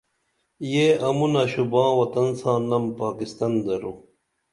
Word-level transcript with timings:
یہ 0.71 0.85
امُنہ 1.07 1.43
شوباں 1.51 1.91
وطن 1.99 2.27
ساں 2.39 2.59
نم 2.69 2.83
بہ 2.97 2.97
پاکستان 2.99 3.53
در 3.65 3.83